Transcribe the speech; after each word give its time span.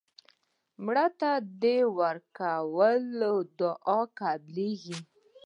مړه 0.83 1.07
ته 1.19 1.31
د 1.61 1.63
ورکو 1.97 3.31
دعا 3.59 3.99
قبلیږي 4.19 4.99